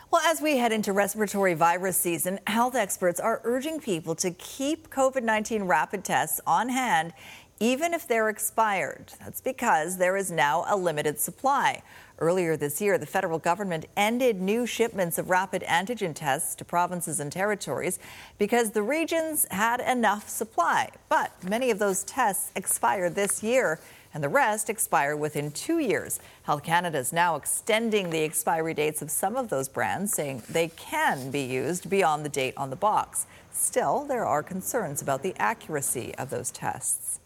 [0.10, 4.90] Well, as we head into respiratory virus season, health experts are urging people to keep
[4.90, 7.14] COVID 19 rapid tests on hand,
[7.62, 9.14] even if they're expired.
[9.20, 11.84] That's because there is now a limited supply.
[12.20, 17.20] Earlier this year, the federal government ended new shipments of rapid antigen tests to provinces
[17.20, 18.00] and territories
[18.38, 20.90] because the regions had enough supply.
[21.08, 23.80] But many of those tests expired this year
[24.14, 26.20] and the rest expire within two years.
[26.44, 30.68] Health Canada is now extending the expiry dates of some of those brands, saying they
[30.70, 33.26] can be used beyond the date on the box.
[33.52, 37.20] Still, there are concerns about the accuracy of those tests.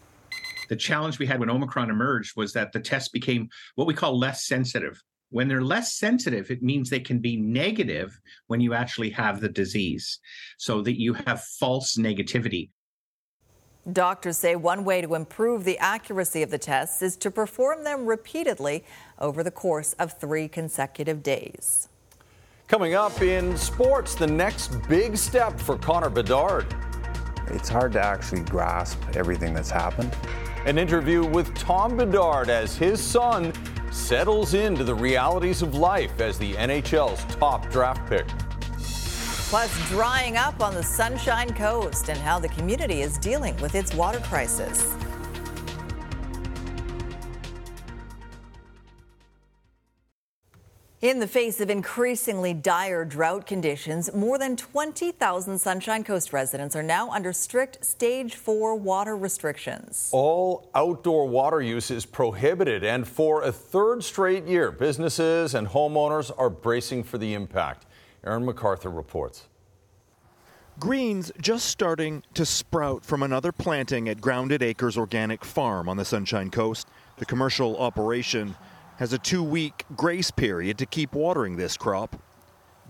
[0.68, 4.18] The challenge we had when Omicron emerged was that the tests became what we call
[4.18, 5.02] less sensitive.
[5.30, 9.48] When they're less sensitive, it means they can be negative when you actually have the
[9.48, 10.20] disease,
[10.56, 12.70] so that you have false negativity.
[13.92, 18.04] Doctors say one way to improve the accuracy of the tests is to perform them
[18.04, 18.84] repeatedly
[19.20, 21.88] over the course of three consecutive days.
[22.66, 26.74] Coming up in sports, the next big step for Connor Bedard.
[27.48, 30.12] It's hard to actually grasp everything that's happened.
[30.64, 33.52] An interview with Tom Bedard as his son
[33.92, 38.26] settles into the realities of life as the NHL's top draft pick.
[39.48, 43.94] Plus, drying up on the Sunshine Coast and how the community is dealing with its
[43.94, 44.92] water crisis.
[51.00, 56.82] In the face of increasingly dire drought conditions, more than 20,000 Sunshine Coast residents are
[56.82, 60.10] now under strict stage four water restrictions.
[60.10, 66.32] All outdoor water use is prohibited, and for a third straight year, businesses and homeowners
[66.36, 67.86] are bracing for the impact.
[68.26, 69.48] Aaron McArthur reports.
[70.78, 76.04] Greens just starting to sprout from another planting at Grounded Acres Organic Farm on the
[76.04, 76.88] Sunshine Coast.
[77.16, 78.56] The commercial operation
[78.98, 82.20] has a two week grace period to keep watering this crop.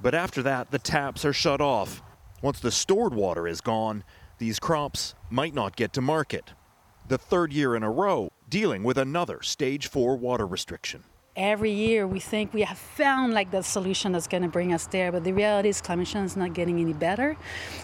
[0.03, 2.03] But after that, the taps are shut off.
[2.43, 4.05] Once the stored water is gone,
[4.39, 6.53] these crops might not get to market.
[7.09, 11.05] The third year in a row dealing with another stage 4 water restriction.
[11.37, 14.87] Every year we think we have found like the solution that's going to bring us
[14.87, 17.37] there, but the reality is climate change is not getting any better.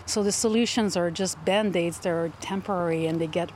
[0.07, 3.51] So the solutions are just band-aids, they're temporary and they get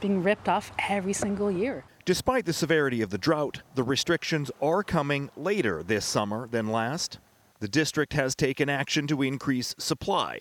[0.00, 1.84] being ripped off every single year.
[2.06, 7.18] Despite the severity of the drought, the restrictions are coming later this summer than last.
[7.60, 10.40] The district has taken action to increase supply.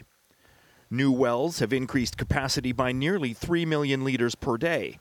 [0.89, 4.97] New wells have increased capacity by nearly 3 million litres per day,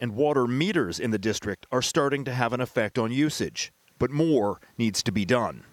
[0.00, 3.72] and water meters in the district are starting to have an effect on usage.
[3.98, 5.64] But more needs to be done.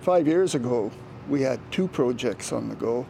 [0.00, 0.92] Five years ago,
[1.28, 3.06] we had two projects on the go,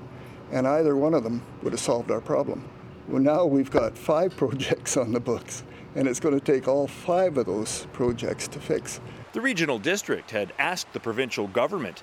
[0.51, 2.69] and either one of them would have solved our problem.
[3.09, 5.63] Well, now we've got five projects on the books,
[5.95, 9.01] and it's going to take all five of those projects to fix.
[9.33, 12.03] The regional district had asked the provincial government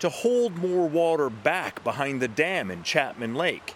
[0.00, 3.74] to hold more water back behind the dam in Chapman Lake,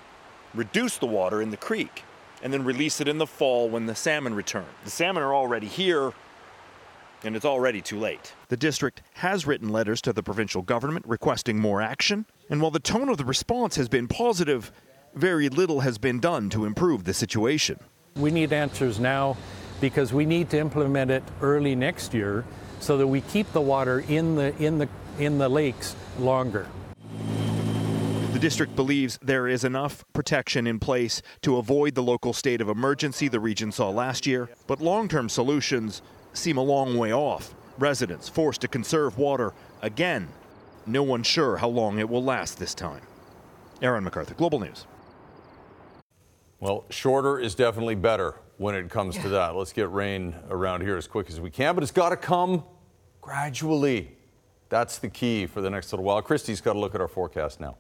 [0.55, 2.03] reduce the water in the creek,
[2.47, 4.67] and then release it in the fall when the salmon return.
[4.85, 6.13] The salmon are already here,
[7.25, 8.35] and it's already too late.
[8.47, 12.79] The district has written letters to the provincial government requesting more action, and while the
[12.79, 14.71] tone of the response has been positive,
[15.13, 17.81] very little has been done to improve the situation.
[18.15, 19.37] We need answers now
[19.81, 22.45] because we need to implement it early next year
[22.79, 26.69] so that we keep the water in the in the in the lakes longer.
[28.37, 32.69] The district believes there is enough protection in place to avoid the local state of
[32.69, 36.03] emergency the region saw last year, but long term solutions
[36.35, 37.55] seem a long way off.
[37.79, 40.29] Residents forced to conserve water again.
[40.85, 43.01] No one sure how long it will last this time.
[43.81, 44.85] Aaron McArthur, Global News.
[46.61, 49.57] Well, shorter is definitely better when it comes to that.
[49.57, 52.65] Let's get rain around here as quick as we can, but it's got to come
[53.23, 54.15] gradually.
[54.69, 56.21] That's the key for the next little while.
[56.21, 57.79] Kristi's got to look at our forecast now.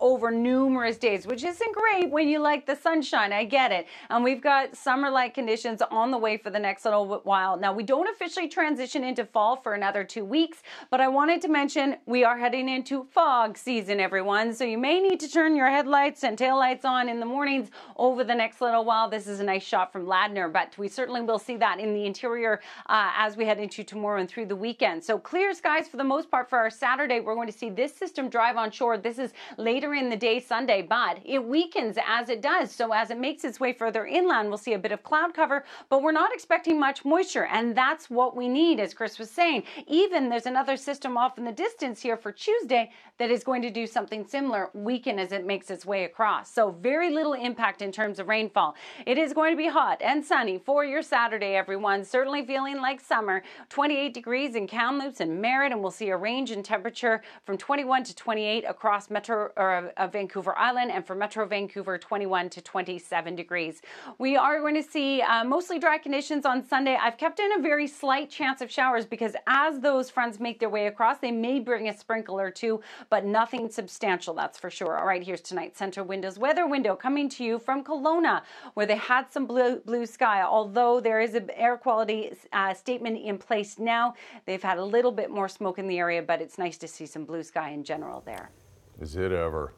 [0.00, 3.32] Over numerous days, which isn't great when you like the sunshine.
[3.32, 3.86] I get it.
[4.10, 7.56] And we've got summer like conditions on the way for the next little while.
[7.58, 11.48] Now, we don't officially transition into fall for another two weeks, but I wanted to
[11.48, 14.52] mention we are heading into fog season, everyone.
[14.54, 18.24] So you may need to turn your headlights and taillights on in the mornings over
[18.24, 19.08] the next little while.
[19.08, 22.04] This is a nice shot from Ladner, but we certainly will see that in the
[22.04, 25.02] interior uh, as we head into tomorrow and through the weekend.
[25.02, 27.20] So clear skies for the most part for our Saturday.
[27.20, 28.96] We're going to see this system drive on shore.
[28.96, 32.72] This is later in the day Sunday, but it weakens as it does.
[32.72, 35.64] So as it makes its way further inland, we'll see a bit of cloud cover,
[35.88, 37.46] but we're not expecting much moisture.
[37.46, 39.64] And that's what we need, as Chris was saying.
[39.86, 43.70] Even there's another system off in the distance here for Tuesday that is going to
[43.70, 46.50] do something similar, weaken as it makes its way across.
[46.52, 48.74] So very little impact in terms of rainfall.
[49.06, 52.04] It is going to be hot and sunny for your Saturday, everyone.
[52.04, 53.42] Certainly feeling like summer.
[53.68, 58.04] 28 degrees in Kamloops and Merritt, and we'll see a range in temperature from 21
[58.04, 63.34] to 28 across Metro or of Vancouver Island, and for Metro Vancouver, 21 to 27
[63.34, 63.82] degrees.
[64.18, 66.96] We are going to see uh, mostly dry conditions on Sunday.
[67.00, 70.68] I've kept in a very slight chance of showers because as those fronts make their
[70.68, 74.98] way across, they may bring a sprinkle or two, but nothing substantial, that's for sure.
[74.98, 78.42] All right, here's tonight's Centra Windows weather window coming to you from Kelowna,
[78.74, 80.42] where they had some blue, blue sky.
[80.42, 84.14] Although there is an air quality uh, statement in place now,
[84.46, 87.06] they've had a little bit more smoke in the area, but it's nice to see
[87.06, 88.50] some blue sky in general there.
[89.00, 89.72] Is it ever?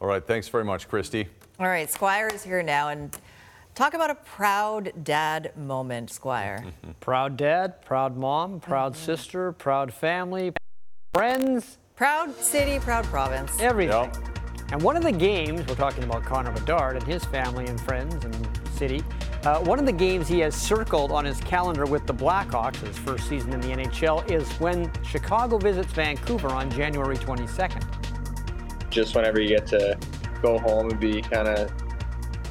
[0.00, 1.26] All right, thanks very much, Kristi.
[1.58, 3.16] All right, Squire is here now and
[3.74, 6.64] talk about a proud dad moment, Squire.
[7.00, 9.04] proud dad, proud mom, proud mm-hmm.
[9.04, 10.52] sister, proud family,
[11.12, 11.78] friends.
[11.96, 13.58] Proud city, proud province.
[13.60, 13.94] Everything.
[13.94, 14.16] Yep.
[14.72, 18.24] And one of the games, we're talking about Connor Bedard and his family and friends
[18.24, 18.34] and
[18.74, 19.04] city.
[19.44, 22.96] Uh, one of the games he has circled on his calendar with the Blackhawks, his
[22.96, 28.11] first season in the NHL, is when Chicago visits Vancouver on January 22nd
[28.92, 29.98] just whenever you get to
[30.42, 31.72] go home and be kind of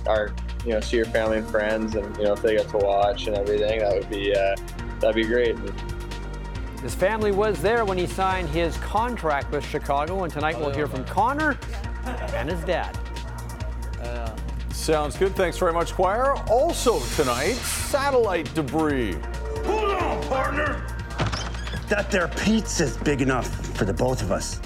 [0.07, 0.33] our
[0.65, 3.27] you know see your family and friends and you know if they get to watch
[3.27, 4.55] and everything that would be uh,
[4.99, 5.55] that'd be great.
[6.81, 10.87] His family was there when he signed his contract with chicago and tonight we'll hear
[10.87, 11.57] from connor
[12.33, 12.97] and his dad.
[14.01, 14.35] Uh,
[14.71, 15.35] sounds good.
[15.35, 19.15] Thanks very much Squire also tonight satellite debris.
[19.65, 20.87] Hold on partner.
[21.87, 24.59] That there pizza's big enough for the both of us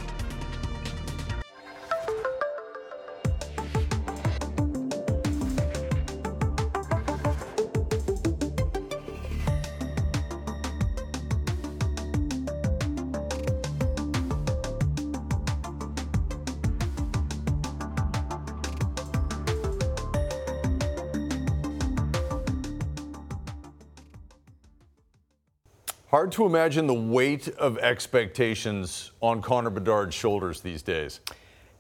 [26.36, 31.21] to imagine the weight of expectations on Connor Bedard's shoulders these days.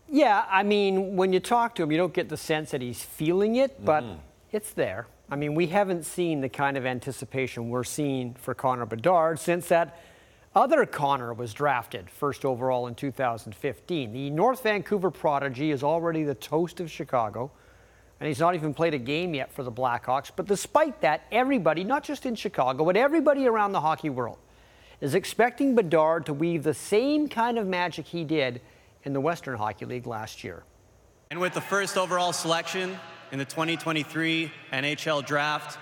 [0.09, 3.03] Yeah, I mean, when you talk to him, you don't get the sense that he's
[3.03, 4.19] feeling it, but mm-hmm.
[4.53, 5.07] it's there.
[5.29, 9.67] I mean, we haven't seen the kind of anticipation we're seeing for Connor Bedard since
[9.67, 9.99] that
[10.55, 14.13] other Connor was drafted first overall in 2015.
[14.13, 17.51] The North Vancouver prodigy is already the toast of Chicago,
[18.21, 20.31] and he's not even played a game yet for the Blackhawks.
[20.33, 24.37] But despite that, everybody, not just in Chicago, but everybody around the hockey world,
[25.01, 28.61] is expecting Bedard to weave the same kind of magic he did
[29.03, 30.63] in the Western Hockey League last year.
[31.29, 32.97] And with the first overall selection
[33.31, 35.77] in the 2023 NHL Draft,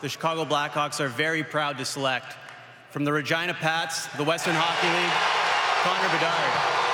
[0.00, 2.36] the Chicago Blackhawks are very proud to select
[2.90, 6.87] from the Regina Pats, the Western Hockey League, Connor Bedard.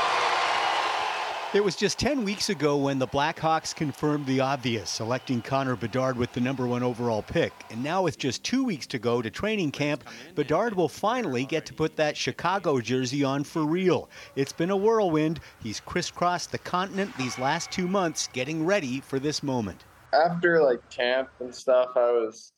[1.55, 6.17] It was just 10 weeks ago when the Blackhawks confirmed the obvious, selecting Connor Bedard
[6.17, 7.53] with the number one overall pick.
[7.71, 10.03] And now, with just two weeks to go to training camp,
[10.35, 14.11] Bedard will finally get to put that Chicago jersey on for real.
[14.35, 15.39] It's been a whirlwind.
[15.63, 19.85] He's crisscrossed the continent these last two months getting ready for this moment.
[20.13, 22.53] After like camp and stuff, I was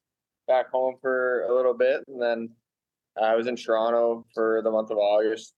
[0.48, 2.48] back home for a little bit and then
[3.22, 5.52] I was in Toronto for the month of August,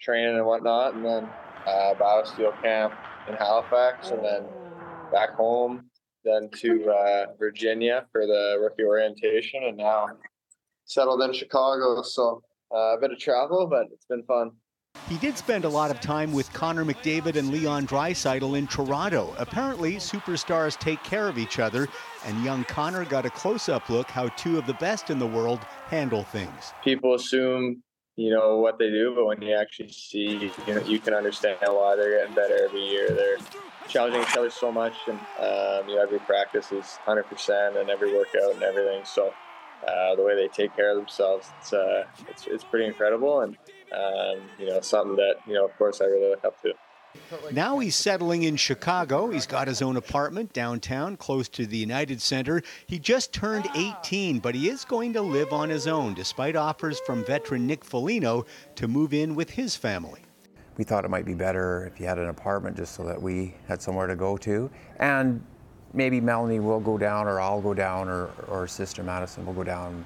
[0.00, 1.28] training and whatnot, and then
[1.66, 2.94] uh, BioSteel camp
[3.28, 4.44] in Halifax, and then
[5.12, 5.90] back home,
[6.24, 10.08] then to uh, Virginia for the rookie orientation, and now
[10.84, 12.02] settled in Chicago.
[12.02, 12.42] So
[12.74, 14.50] uh, a bit of travel, but it's been fun.
[15.08, 19.34] He did spend a lot of time with Connor McDavid and Leon Draisaitl in Toronto.
[19.38, 21.88] Apparently, superstars take care of each other,
[22.24, 25.58] and young Connor got a close-up look how two of the best in the world
[25.88, 26.72] handle things.
[26.82, 27.82] People assume,
[28.16, 31.58] you know, what they do, but when you actually see, you know, you can understand
[31.66, 33.08] why they're getting better every year.
[33.08, 33.38] They're
[33.88, 38.12] challenging each other so much, and um, you know, every practice is 100%, and every
[38.12, 39.04] workout and everything.
[39.04, 39.32] So.
[39.86, 43.54] Uh, the way they take care of themselves, it's, uh, it's, it's pretty incredible, and
[43.92, 46.72] um, you know, something that, you know, of course, I really look up to.
[47.52, 49.30] Now he's settling in Chicago.
[49.30, 52.62] He's got his own apartment downtown, close to the United Center.
[52.86, 57.00] He just turned 18, but he is going to live on his own, despite offers
[57.00, 58.46] from veteran Nick Foligno
[58.76, 60.20] to move in with his family.
[60.76, 63.54] We thought it might be better if he had an apartment just so that we
[63.68, 64.70] had somewhere to go to.
[64.98, 65.44] And
[65.92, 69.64] maybe Melanie will go down, or I'll go down, or, or Sister Madison will go
[69.64, 70.04] down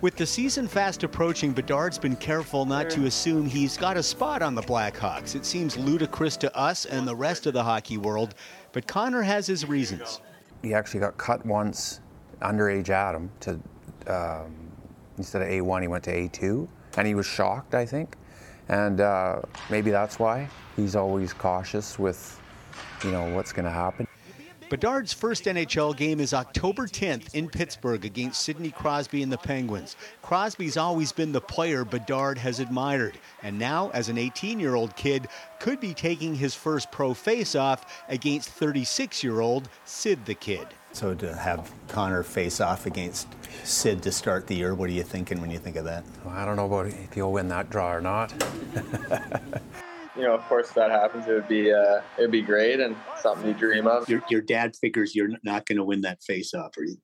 [0.00, 4.40] With the season fast approaching, Bedard's been careful not to assume he's got a spot
[4.40, 5.34] on the Blackhawks.
[5.34, 8.36] It seems ludicrous to us and the rest of the hockey world,
[8.72, 10.22] but Connor has his reasons.
[10.62, 12.00] He actually got cut once,
[12.40, 13.60] underage Atom, to
[14.06, 14.63] um,
[15.18, 18.16] instead of A1, he went to A2, and he was shocked, I think,
[18.68, 22.40] and uh, maybe that's why he's always cautious with,
[23.04, 24.06] you know, what's going to happen.
[24.70, 29.94] Bedard's first NHL game is October 10th in Pittsburgh against Sidney Crosby and the Penguins.
[30.22, 34.96] Crosby's always been the player Bedard has admired, and now, as an 18 year old
[34.96, 35.28] kid,
[35.60, 40.66] could be taking his first pro face off against 36 year old Sid the Kid.
[40.94, 43.26] So to have Connor face off against
[43.64, 46.04] Sid to start the year, what are you thinking when you think of that?
[46.24, 48.32] Well, I don't know about if he'll win that draw or not.
[50.16, 52.78] you know, of course, if that happens, it would be uh, it would be great
[52.78, 54.08] and something you dream of.
[54.08, 56.96] Your, your dad figures you're not going to win that face off, or are you,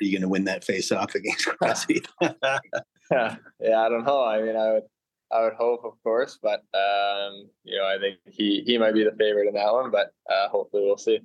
[0.00, 2.02] you going to win that face off against Crosby?
[2.22, 4.24] yeah, yeah, I don't know.
[4.24, 4.84] I mean, I would
[5.30, 9.04] I would hope, of course, but um, you know, I think he he might be
[9.04, 11.20] the favorite in that one, but uh, hopefully, we'll see.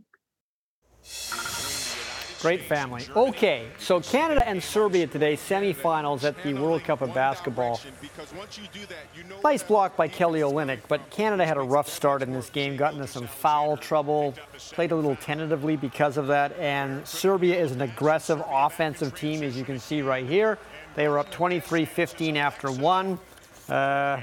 [2.41, 3.05] Great family.
[3.17, 7.81] Okay, so Canada and Serbia today, semifinals at the World Cup of Basketball.
[9.43, 12.93] Nice block by Kelly Olynyk, but Canada had a rough start in this game, got
[12.93, 14.33] into some foul trouble,
[14.71, 19.57] played a little tentatively because of that, and Serbia is an aggressive offensive team, as
[19.57, 20.57] you can see right here.
[20.95, 23.19] They were up 23-15 after one.
[23.67, 24.21] Uh,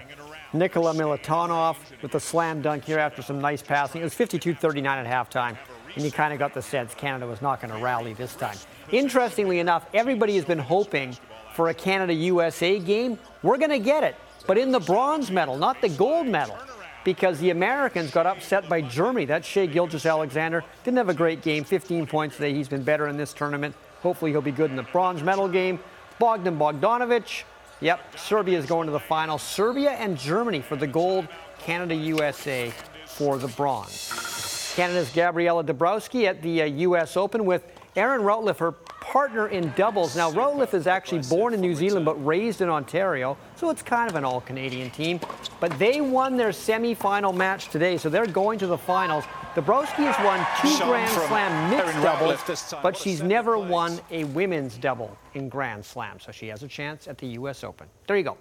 [0.54, 4.00] Nikola Milutinov with a slam dunk here after some nice passing.
[4.00, 5.58] It was 52-39 at halftime
[5.96, 8.56] and you kind of got the sense Canada was not going to rally this time.
[8.92, 11.16] Interestingly enough, everybody has been hoping
[11.54, 13.18] for a Canada USA game.
[13.42, 14.14] We're going to get it,
[14.46, 16.56] but in the bronze medal, not the gold medal,
[17.04, 19.24] because the Americans got upset by Germany.
[19.24, 20.62] That's Shai Gilgeous-Alexander.
[20.84, 22.52] Didn't have a great game, 15 points today.
[22.52, 23.74] He's been better in this tournament.
[24.02, 25.80] Hopefully, he'll be good in the bronze medal game.
[26.18, 27.44] Bogdan Bogdanovic.
[27.80, 29.38] Yep, Serbia is going to the final.
[29.38, 31.28] Serbia and Germany for the gold,
[31.58, 32.72] Canada USA
[33.06, 34.35] for the bronze.
[34.76, 37.16] Canada's Gabriela Dabrowski at the uh, U.S.
[37.16, 37.64] Open with
[37.96, 40.14] Erin Routliffe, her partner in doubles.
[40.14, 44.10] Now, Routliffe is actually born in New Zealand but raised in Ontario, so it's kind
[44.10, 45.18] of an all Canadian team.
[45.60, 49.24] But they won their semi-final match today, so they're going to the finals.
[49.54, 54.76] Dabrowski has won two Shown Grand Slam mixed doubles, but she's never won a women's
[54.76, 57.64] double in Grand Slam, so she has a chance at the U.S.
[57.64, 57.86] Open.
[58.06, 58.36] There you go.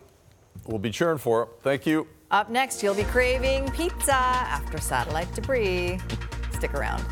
[0.66, 1.52] We'll be cheering for her.
[1.62, 2.08] Thank you.
[2.32, 6.00] Up next, you'll be craving pizza after satellite debris.
[6.52, 7.04] Stick around.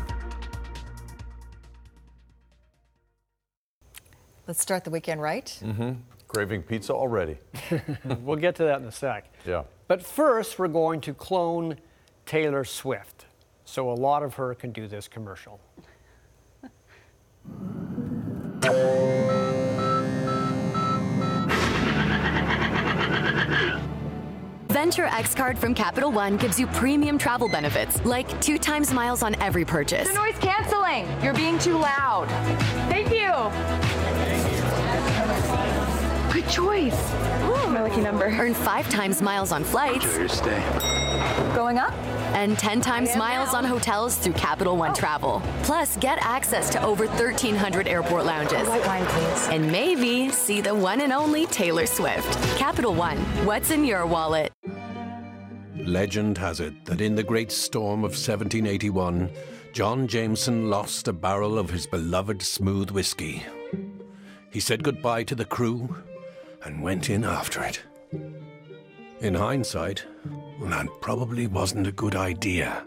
[4.46, 5.46] Let's start the weekend right.
[5.64, 5.92] Mm-hmm.
[6.28, 7.38] Craving pizza already.
[8.20, 9.32] we'll get to that in a sec.
[9.46, 9.62] Yeah.
[9.88, 11.78] But first, we're going to clone
[12.26, 13.26] Taylor Swift.
[13.64, 15.60] So a lot of her can do this commercial.
[24.74, 29.22] Venture X Card from Capital One gives you premium travel benefits, like two times miles
[29.22, 30.08] on every purchase.
[30.08, 31.06] The noise canceling.
[31.22, 32.26] You're being too loud.
[32.90, 33.30] Thank you.
[36.32, 37.12] Good choice.
[37.70, 38.24] my lucky number.
[38.24, 40.06] Earn five times miles on flights.
[40.06, 40.60] Enjoy your stay.
[41.54, 41.94] Going up?
[42.34, 45.40] And 10 times miles on hotels through Capital One Travel.
[45.62, 48.68] Plus, get access to over 1,300 airport lounges.
[48.68, 49.48] White wine, please.
[49.48, 52.32] And maybe see the one and only Taylor Swift.
[52.58, 54.52] Capital One, what's in your wallet?
[55.76, 59.30] Legend has it that in the great storm of 1781,
[59.72, 63.42] John Jameson lost a barrel of his beloved smooth whiskey.
[64.50, 65.96] He said goodbye to the crew
[66.64, 67.82] and went in after it.
[69.20, 70.04] In hindsight,
[70.70, 72.84] that probably wasn't a good idea.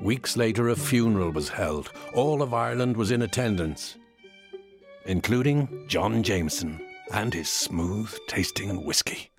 [0.00, 1.92] Weeks later, a funeral was held.
[2.14, 3.96] All of Ireland was in attendance,
[5.06, 6.80] including John Jameson
[7.12, 9.30] and his smooth tasting whiskey.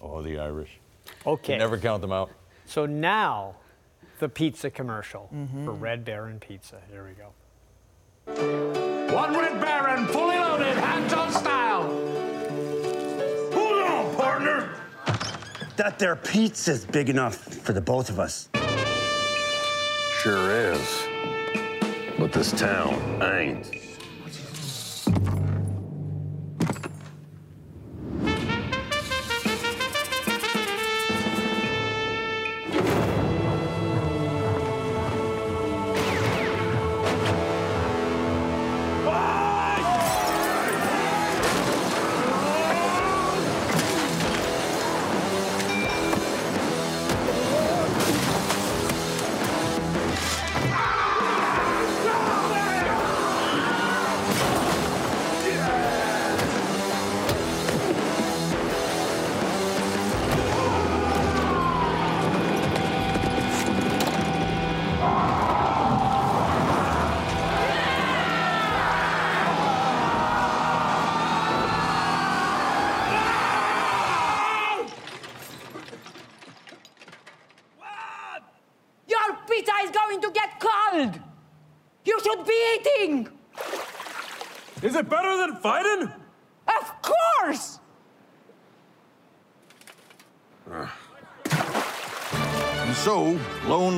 [0.00, 0.70] Oh, the Irish.
[1.26, 1.54] Okay.
[1.54, 2.30] You never count them out.
[2.66, 3.54] So now,
[4.18, 5.64] the pizza commercial Mm-hmm.
[5.64, 6.80] for Red Baron Pizza.
[6.90, 7.32] Here we go.
[9.14, 11.82] One Red Baron, fully loaded, hands on style.
[15.82, 18.48] That there pizza's big enough for the both of us.
[20.20, 21.08] Sure is.
[22.16, 23.91] But this town ain't.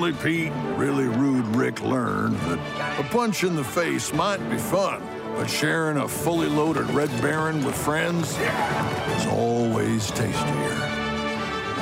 [0.05, 5.03] Lonely Pete really rude Rick learned that a punch in the face might be fun,
[5.35, 10.53] but sharing a fully loaded Red Baron with friends is always tastier.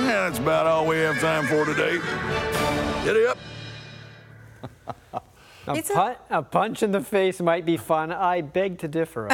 [0.05, 1.99] Yeah, that's about all we have time for today.
[3.05, 3.39] Giddy up.
[5.67, 5.93] A, Pizza?
[6.29, 8.13] pu- a punch in the face might be fun.
[8.13, 9.29] I beg to differ,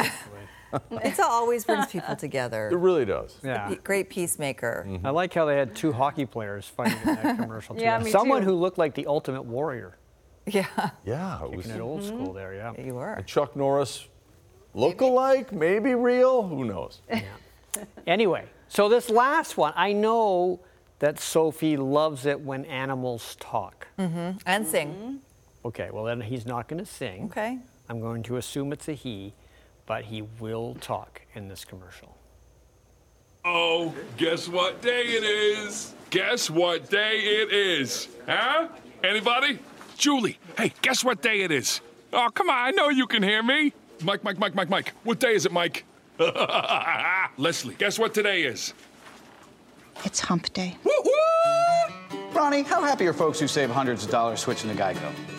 [0.73, 0.99] actually.
[0.99, 2.69] Pizza always brings people together.
[2.69, 3.37] It really does.
[3.43, 3.73] Yeah.
[3.83, 4.85] Great peacemaker.
[4.87, 5.05] Mm-hmm.
[5.05, 7.75] I like how they had two hockey players fighting in that commercial.
[7.75, 7.81] Too.
[7.81, 8.49] Yeah, me Someone too.
[8.49, 9.97] who looked like the ultimate warrior.
[10.45, 10.65] Yeah.
[11.05, 12.09] Yeah, it was Kicking it old mm-hmm.
[12.09, 12.73] school there, yeah.
[12.77, 13.13] You were.
[13.13, 14.07] a Chuck Norris
[14.73, 16.47] look-alike, maybe real.
[16.47, 17.01] Who knows?
[18.07, 20.59] Anyway, so this last one, I know
[20.97, 23.87] that Sophie loves it when animals talk.
[23.97, 24.37] Mm-hmm.
[24.45, 24.89] And sing.
[24.89, 25.15] Mm-hmm.
[25.65, 27.25] Okay, well then he's not going to sing.
[27.25, 27.59] Okay.
[27.87, 29.33] I'm going to assume it's a he,
[29.89, 32.15] but he will talk in this commercial.
[33.43, 35.95] Oh, guess what day it is?
[36.11, 38.07] Guess what day it is?
[38.27, 38.67] Huh?
[39.03, 39.57] Anybody?
[39.97, 41.81] Julie, hey, guess what day it is?
[42.13, 43.73] Oh, come on, I know you can hear me.
[44.03, 44.93] Mike, Mike, Mike, Mike, Mike.
[45.03, 45.85] What day is it, Mike?
[47.37, 48.75] Leslie, guess what today is?
[50.05, 50.77] It's hump day.
[50.83, 52.29] Woo-hoo!
[52.31, 55.38] Ronnie, how happy are folks who save hundreds of dollars switching to Geico?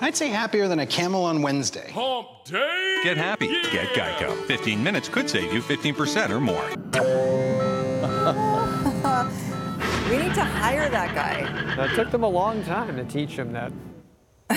[0.00, 1.90] I'd say happier than a camel on Wednesday.
[1.92, 3.00] Hump day?
[3.02, 3.48] Get happy.
[3.70, 4.36] Get Geico.
[4.46, 6.70] 15 minutes could save you 15% or more.
[10.10, 11.42] We need to hire that guy.
[11.76, 13.72] That took them a long time to teach him that.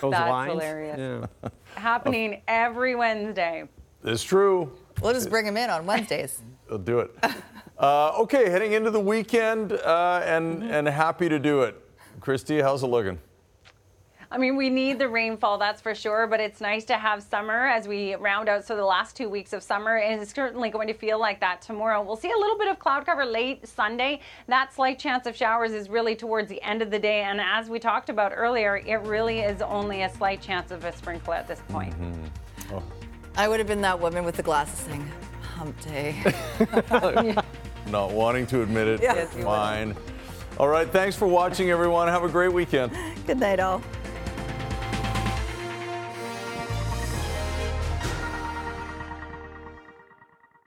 [0.00, 0.52] Those That's lines.
[0.52, 1.26] hilarious.
[1.42, 1.48] Yeah.
[1.74, 3.64] Happening every Wednesday.
[4.04, 4.70] It's true.
[5.00, 6.42] We'll just bring him in on Wednesdays.
[6.68, 7.10] We'll do it.
[7.78, 11.74] Uh, okay, heading into the weekend uh, and, and happy to do it.
[12.20, 13.18] Kristi, how's it looking?
[14.36, 17.68] I mean, we need the rainfall, that's for sure, but it's nice to have summer
[17.68, 18.66] as we round out.
[18.66, 22.02] So, the last two weeks of summer is certainly going to feel like that tomorrow.
[22.02, 24.20] We'll see a little bit of cloud cover late Sunday.
[24.46, 27.22] That slight chance of showers is really towards the end of the day.
[27.22, 30.94] And as we talked about earlier, it really is only a slight chance of a
[30.94, 31.98] sprinkle at this point.
[31.98, 32.74] Mm-hmm.
[32.74, 32.82] Oh.
[33.38, 35.10] I would have been that woman with the glasses saying,
[35.40, 36.14] hump day.
[37.86, 39.00] Not wanting to admit it.
[39.00, 39.46] Yes, you would.
[39.46, 39.96] Fine.
[40.58, 42.08] All right, thanks for watching, everyone.
[42.08, 42.92] Have a great weekend.
[43.26, 43.80] Good night, all.